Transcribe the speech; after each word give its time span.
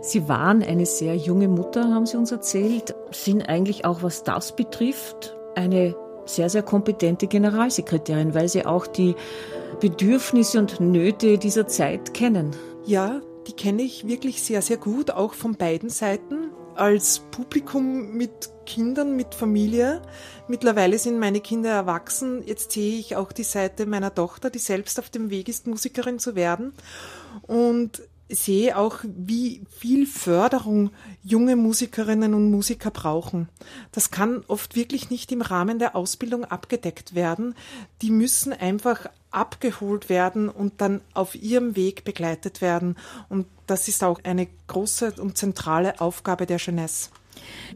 Sie 0.00 0.28
waren 0.28 0.62
eine 0.62 0.86
sehr 0.86 1.16
junge 1.16 1.48
Mutter, 1.48 1.92
haben 1.92 2.06
Sie 2.06 2.16
uns 2.16 2.30
erzählt, 2.30 2.94
sind 3.10 3.48
eigentlich 3.48 3.84
auch, 3.84 4.02
was 4.02 4.22
das 4.22 4.54
betrifft, 4.54 5.36
eine 5.54 5.96
sehr, 6.24 6.48
sehr 6.50 6.62
kompetente 6.62 7.26
Generalsekretärin, 7.26 8.34
weil 8.34 8.48
Sie 8.48 8.64
auch 8.64 8.86
die 8.86 9.16
Bedürfnisse 9.80 10.58
und 10.58 10.80
Nöte 10.80 11.38
dieser 11.38 11.66
Zeit 11.66 12.14
kennen. 12.14 12.54
Ja, 12.84 13.20
die 13.46 13.52
kenne 13.52 13.82
ich 13.82 14.06
wirklich 14.06 14.42
sehr, 14.42 14.62
sehr 14.62 14.76
gut, 14.76 15.10
auch 15.10 15.34
von 15.34 15.56
beiden 15.56 15.90
Seiten. 15.90 16.50
Als 16.74 17.22
Publikum 17.32 18.12
mit 18.12 18.50
Kindern, 18.66 19.16
mit 19.16 19.34
Familie. 19.34 20.00
Mittlerweile 20.46 20.98
sind 20.98 21.18
meine 21.18 21.40
Kinder 21.40 21.70
erwachsen. 21.70 22.44
Jetzt 22.46 22.70
sehe 22.70 23.00
ich 23.00 23.16
auch 23.16 23.32
die 23.32 23.42
Seite 23.42 23.84
meiner 23.86 24.14
Tochter, 24.14 24.48
die 24.48 24.60
selbst 24.60 25.00
auf 25.00 25.10
dem 25.10 25.30
Weg 25.30 25.48
ist, 25.48 25.66
Musikerin 25.66 26.20
zu 26.20 26.36
werden. 26.36 26.72
Und 27.46 28.02
sehe 28.28 28.76
auch, 28.76 28.98
wie 29.04 29.62
viel 29.70 30.06
Förderung 30.06 30.90
junge 31.22 31.56
Musikerinnen 31.56 32.34
und 32.34 32.50
Musiker 32.50 32.90
brauchen. 32.90 33.48
Das 33.92 34.10
kann 34.10 34.44
oft 34.48 34.76
wirklich 34.76 35.10
nicht 35.10 35.32
im 35.32 35.42
Rahmen 35.42 35.78
der 35.78 35.96
Ausbildung 35.96 36.44
abgedeckt 36.44 37.14
werden. 37.14 37.54
Die 38.02 38.10
müssen 38.10 38.52
einfach 38.52 39.06
abgeholt 39.30 40.08
werden 40.08 40.48
und 40.48 40.80
dann 40.80 41.00
auf 41.14 41.34
ihrem 41.34 41.76
Weg 41.76 42.04
begleitet 42.04 42.60
werden. 42.60 42.96
Und 43.28 43.46
das 43.66 43.88
ist 43.88 44.04
auch 44.04 44.20
eine 44.24 44.48
große 44.66 45.14
und 45.18 45.36
zentrale 45.36 46.00
Aufgabe 46.00 46.46
der 46.46 46.58
Jeunesse. 46.58 47.10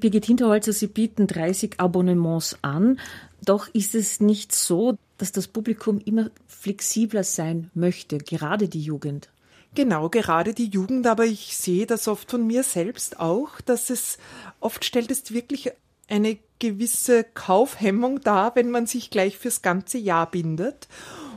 Birgit 0.00 0.26
Hinterholzer, 0.26 0.72
Sie 0.72 0.86
bieten 0.86 1.26
30 1.26 1.78
Abonnements 1.78 2.58
an. 2.62 2.98
Doch 3.44 3.68
ist 3.68 3.94
es 3.94 4.20
nicht 4.20 4.54
so, 4.54 4.96
dass 5.18 5.32
das 5.32 5.48
Publikum 5.48 5.98
immer 5.98 6.30
flexibler 6.46 7.24
sein 7.24 7.70
möchte, 7.74 8.18
gerade 8.18 8.68
die 8.68 8.82
Jugend? 8.82 9.30
Genau, 9.74 10.10
gerade 10.10 10.52
die 10.52 10.68
Jugend, 10.68 11.06
aber 11.06 11.24
ich 11.24 11.56
sehe 11.56 11.86
das 11.86 12.06
oft 12.06 12.30
von 12.30 12.46
mir 12.46 12.62
selbst 12.62 13.18
auch, 13.20 13.60
dass 13.62 13.88
es 13.88 14.18
oft 14.60 14.84
stellt 14.84 15.10
es 15.10 15.32
wirklich 15.32 15.72
eine 16.08 16.38
gewisse 16.58 17.24
Kaufhemmung 17.24 18.20
dar, 18.20 18.54
wenn 18.54 18.70
man 18.70 18.86
sich 18.86 19.10
gleich 19.10 19.38
fürs 19.38 19.62
ganze 19.62 19.96
Jahr 19.96 20.30
bindet. 20.30 20.88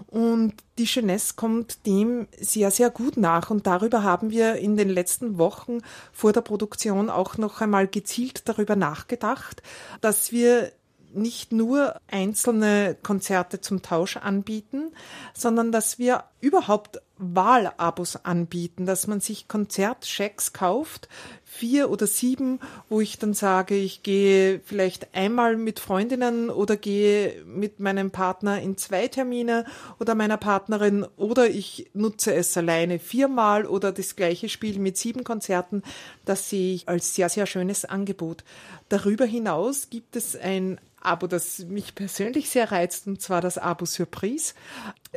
Und 0.07 0.53
die 0.77 0.83
Jeunesse 0.83 1.33
kommt 1.35 1.85
dem 1.85 2.27
sehr, 2.39 2.71
sehr 2.71 2.89
gut 2.89 3.17
nach. 3.17 3.49
Und 3.49 3.67
darüber 3.67 4.03
haben 4.03 4.31
wir 4.31 4.55
in 4.55 4.75
den 4.77 4.89
letzten 4.89 5.37
Wochen 5.37 5.79
vor 6.11 6.33
der 6.33 6.41
Produktion 6.41 7.09
auch 7.09 7.37
noch 7.37 7.61
einmal 7.61 7.87
gezielt 7.87 8.47
darüber 8.47 8.75
nachgedacht, 8.75 9.63
dass 10.01 10.31
wir 10.31 10.71
nicht 11.13 11.53
nur 11.53 11.99
einzelne 12.07 12.97
Konzerte 13.01 13.61
zum 13.61 13.81
Tausch 13.81 14.17
anbieten, 14.17 14.91
sondern 15.33 15.71
dass 15.71 15.97
wir 15.97 16.25
überhaupt 16.41 17.01
Wahlabos 17.17 18.17
anbieten, 18.25 18.85
dass 18.85 19.07
man 19.07 19.21
sich 19.21 19.47
Konzertchecks 19.47 20.51
kauft, 20.51 21.07
vier 21.43 21.89
oder 21.89 22.07
sieben, 22.07 22.59
wo 22.89 22.99
ich 22.99 23.17
dann 23.17 23.33
sage, 23.33 23.75
ich 23.75 24.03
gehe 24.03 24.59
vielleicht 24.65 25.15
einmal 25.15 25.55
mit 25.55 25.79
Freundinnen 25.79 26.49
oder 26.49 26.75
gehe 26.75 27.43
mit 27.45 27.79
meinem 27.79 28.11
Partner 28.11 28.61
in 28.61 28.77
zwei 28.77 29.07
Termine 29.07 29.65
oder 29.99 30.15
meiner 30.15 30.37
Partnerin 30.37 31.05
oder 31.15 31.49
ich 31.49 31.89
nutze 31.93 32.33
es 32.33 32.57
alleine 32.57 32.99
viermal 32.99 33.65
oder 33.65 33.93
das 33.93 34.17
gleiche 34.17 34.49
Spiel 34.49 34.79
mit 34.79 34.97
sieben 34.97 35.23
Konzerten. 35.23 35.83
Das 36.25 36.49
sehe 36.49 36.75
ich 36.75 36.89
als 36.89 37.15
sehr, 37.15 37.29
sehr 37.29 37.45
schönes 37.45 37.85
Angebot. 37.85 38.43
Darüber 38.89 39.25
hinaus 39.25 39.89
gibt 39.89 40.17
es 40.17 40.35
ein 40.35 40.79
Abo, 41.05 41.27
das 41.27 41.59
mich 41.59 41.93
persönlich 41.93 42.49
sehr 42.49 42.71
reizt, 42.71 43.07
und 43.07 43.21
zwar 43.21 43.39
das 43.39 43.57
Abo 43.57 43.85
Surprise. 43.85 44.53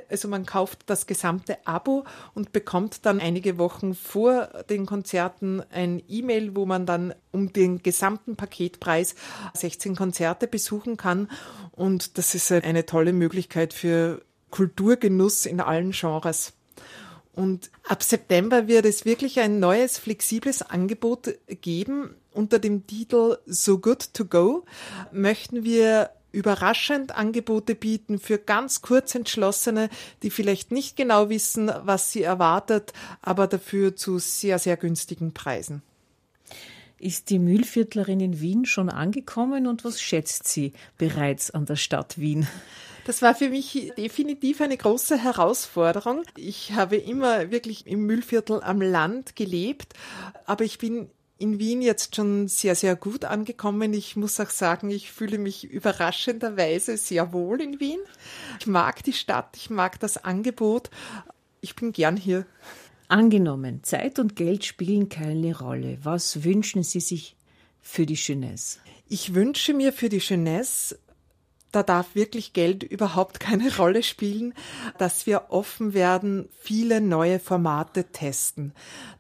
Also 0.09 0.29
man 0.29 0.47
kauft 0.47 0.81
das 0.87 1.07
gesamte 1.07 1.59
Abo 1.67 2.05
und 2.35 2.53
bekommt 2.53 3.05
dann 3.07 3.21
einige 3.21 3.59
Wochen 3.59 3.95
vor 3.95 4.49
den 4.69 4.87
Konzerten 4.87 5.63
ein 5.71 6.03
E-Mail, 6.09 6.57
wo 6.57 6.67
man 6.67 6.87
dann 6.87 7.15
um 7.33 7.53
den 7.53 7.83
gesamten 7.83 8.37
Paketpreis 8.37 9.15
16 9.55 9.97
Konzerte 9.97 10.47
besuchen 10.47 10.97
kann. 10.97 11.29
Und 11.73 12.19
das 12.19 12.35
ist 12.35 12.51
eine 12.51 12.87
tolle 12.87 13.13
Möglichkeit 13.13 13.75
für 13.75 14.23
Kulturgenuss 14.51 15.47
in 15.47 15.61
allen 15.61 15.93
Genres. 15.93 16.55
Und 17.39 17.71
ab 17.87 18.03
September 18.03 18.67
wird 18.67 18.85
es 18.85 19.05
wirklich 19.05 19.39
ein 19.39 19.61
neues, 19.61 19.97
flexibles 19.97 20.63
Angebot 20.63 21.37
geben. 21.61 22.17
Unter 22.33 22.59
dem 22.59 22.87
Titel 22.89 23.39
So 23.47 23.79
Good 23.79 24.13
to 24.13 24.25
Go 24.25 24.65
möchten 25.13 25.63
wir 25.63 26.11
überraschend 26.39 27.15
Angebote 27.15 27.75
bieten 27.75 28.19
für 28.21 28.39
ganz 28.39 28.81
kurz 28.81 29.15
entschlossene, 29.15 29.91
die 30.23 30.31
vielleicht 30.31 30.71
nicht 30.71 30.97
genau 30.97 31.29
wissen, 31.29 31.71
was 31.83 32.13
sie 32.13 32.23
erwartet, 32.23 32.93
aber 33.21 33.49
dafür 33.49 33.97
zu 33.97 34.19
sehr, 34.19 34.59
sehr 34.59 34.77
günstigen 34.77 35.35
Preisen. 35.35 35.83
Ist 37.01 37.31
die 37.31 37.39
Mühlviertlerin 37.39 38.21
in 38.21 38.41
Wien 38.41 38.67
schon 38.67 38.89
angekommen 38.89 39.67
und 39.67 39.85
was 39.85 40.01
schätzt 40.01 40.49
sie 40.49 40.73
bereits 40.97 41.51
an 41.51 41.67
der 41.67 41.77
Stadt 41.77 42.19
Wien? 42.19 42.47
Das 43.05 43.23
war 43.23 43.35
für 43.35 43.49
mich 43.49 43.93
definitiv 43.97 44.61
eine 44.61 44.77
große 44.77 45.17
Herausforderung. 45.17 46.23
Ich 46.37 46.73
habe 46.73 46.97
immer 46.97 47.51
wirklich 47.51 47.87
im 47.87 48.07
Müllviertel 48.07 48.63
am 48.63 48.81
Land 48.83 49.35
gelebt, 49.35 49.95
aber 50.45 50.65
ich 50.65 50.79
bin 50.79 51.09
in 51.39 51.59
Wien 51.59 51.81
jetzt 51.81 52.17
schon 52.17 52.49
sehr, 52.49 52.75
sehr 52.75 52.97
gut 52.97 53.25
angekommen. 53.25 53.95
Ich 53.95 54.17
muss 54.17 54.41
auch 54.41 54.51
sagen, 54.51 54.91
ich 54.91 55.13
fühle 55.13 55.39
mich 55.39 55.65
überraschenderweise 55.65 56.97
sehr 56.97 57.33
wohl 57.33 57.61
in 57.61 57.81
Wien. 57.81 58.01
Ich 58.61 58.67
mag 58.67 59.03
die 59.05 59.13
Stadt, 59.13 59.57
ich 59.57 59.71
mag 59.71 60.01
das 60.01 60.25
Angebot. 60.25 60.91
Ich 61.61 61.77
bin 61.77 61.93
gern 61.93 62.17
hier. 62.17 62.45
Angenommen, 63.07 63.83
Zeit 63.85 64.19
und 64.19 64.37
Geld 64.37 64.65
spielen 64.65 65.09
keine 65.09 65.59
Rolle. 65.59 65.99
Was 66.03 66.45
wünschen 66.45 66.83
Sie 66.83 67.01
sich 67.01 67.37
für 67.81 68.05
die 68.05 68.15
Jeunesse? 68.15 68.81
Ich 69.09 69.35
wünsche 69.35 69.73
mir 69.73 69.93
für 69.93 70.09
die 70.09 70.19
Jeunesse 70.19 70.99
da 71.73 71.83
darf 71.83 72.15
wirklich 72.15 72.53
Geld 72.53 72.83
überhaupt 72.83 73.41
keine 73.41 73.75
Rolle 73.77 74.03
spielen, 74.03 74.55
dass 74.97 75.27
wir 75.27 75.47
offen 75.51 75.95
werden, 75.95 76.49
viele 76.59 77.01
neue 77.01 77.39
Formate 77.39 78.05
testen, 78.05 78.73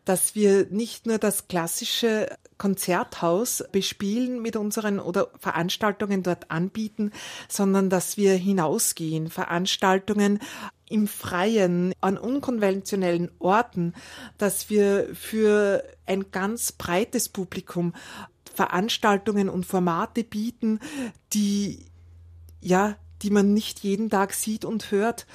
dass 0.04 0.34
wir 0.34 0.66
nicht 0.70 1.06
nur 1.06 1.19
das 1.19 1.48
klassische 1.48 2.28
Konzerthaus 2.56 3.64
bespielen 3.70 4.42
mit 4.42 4.56
unseren 4.56 4.98
oder 4.98 5.28
Veranstaltungen 5.38 6.22
dort 6.22 6.50
anbieten, 6.50 7.12
sondern 7.48 7.91
dass 7.91 8.16
wir 8.16 8.34
hinausgehen, 8.34 9.31
Veranstaltungen 9.31 10.41
im 10.88 11.06
Freien, 11.06 11.92
an 12.00 12.16
unkonventionellen 12.16 13.31
Orten, 13.38 13.94
dass 14.38 14.70
wir 14.70 15.08
für 15.14 15.84
ein 16.06 16.31
ganz 16.31 16.72
breites 16.72 17.28
Publikum 17.28 17.92
Veranstaltungen 18.54 19.48
und 19.48 19.66
Formate 19.66 20.25
bieten, 20.25 20.81
die 21.32 21.84
ja, 22.60 22.96
die 23.22 23.30
man 23.30 23.52
nicht 23.54 23.80
jeden 23.80 24.10
Tag 24.10 24.32
sieht 24.32 24.64
und 24.64 24.91
hört. 24.91 25.26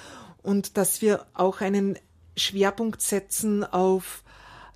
Und 0.41 0.77
dass 0.77 1.01
wir 1.01 1.25
auch 1.33 1.61
einen 1.61 1.97
Schwerpunkt 2.35 3.01
setzen 3.01 3.63
auf 3.63 4.22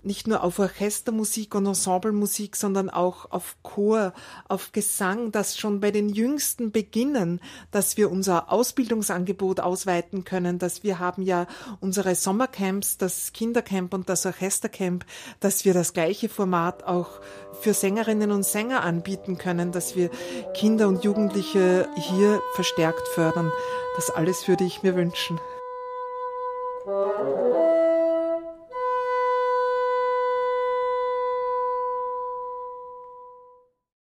nicht 0.07 0.27
nur 0.27 0.43
auf 0.43 0.57
Orchestermusik 0.57 1.53
und 1.53 1.67
Ensemblemusik, 1.67 2.55
sondern 2.55 2.89
auch 2.89 3.29
auf 3.29 3.57
Chor, 3.61 4.13
auf 4.47 4.71
Gesang, 4.71 5.31
dass 5.31 5.57
schon 5.57 5.79
bei 5.79 5.91
den 5.91 6.09
Jüngsten 6.09 6.71
beginnen, 6.71 7.41
dass 7.71 7.97
wir 7.97 8.09
unser 8.09 8.51
Ausbildungsangebot 8.51 9.59
ausweiten 9.59 10.23
können, 10.23 10.57
dass 10.57 10.83
wir 10.83 10.97
haben 10.99 11.21
ja 11.21 11.45
unsere 11.81 12.15
Sommercamps, 12.15 12.97
das 12.97 13.33
Kindercamp 13.33 13.93
und 13.93 14.09
das 14.09 14.25
Orchestercamp, 14.25 15.05
dass 15.39 15.65
wir 15.65 15.73
das 15.73 15.93
gleiche 15.93 16.29
Format 16.29 16.85
auch 16.85 17.19
für 17.61 17.73
Sängerinnen 17.73 18.31
und 18.31 18.43
Sänger 18.43 18.83
anbieten 18.83 19.37
können, 19.37 19.71
dass 19.71 19.95
wir 19.95 20.09
Kinder 20.53 20.87
und 20.87 21.03
Jugendliche 21.03 21.87
hier 21.95 22.41
verstärkt 22.55 23.07
fördern. 23.09 23.51
Das 23.95 24.09
alles 24.09 24.47
würde 24.47 24.63
ich 24.63 24.83
mir 24.83 24.95
wünschen. 24.95 25.39